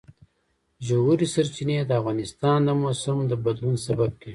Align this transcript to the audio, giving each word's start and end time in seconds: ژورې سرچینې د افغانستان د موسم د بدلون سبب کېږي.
ژورې 0.87 1.27
سرچینې 1.33 1.75
د 1.85 1.91
افغانستان 1.99 2.57
د 2.63 2.69
موسم 2.81 3.17
د 3.27 3.33
بدلون 3.43 3.75
سبب 3.85 4.11
کېږي. 4.19 4.29